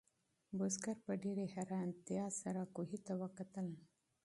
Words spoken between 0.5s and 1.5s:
بزګر په ډېرې